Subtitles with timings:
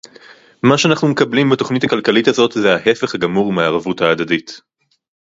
[0.63, 4.61] מה שאנחנו מקבלים בתוכנית הכלכלית הזאת זה ההיפך הגמור מהערבות ההדדית